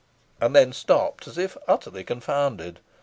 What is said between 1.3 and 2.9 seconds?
if utterly confounded.